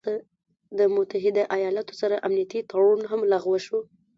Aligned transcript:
د 0.77 0.79
متحده 0.95 1.43
ايالاتو 1.57 1.93
سره 2.01 2.15
مو 2.17 2.23
امنيتي 2.27 2.59
تړون 2.69 3.01
هم 3.11 3.21
لغوه 3.31 3.59
شو 3.65 3.79